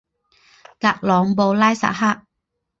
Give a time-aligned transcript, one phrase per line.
[0.79, 2.25] 格朗布拉萨克。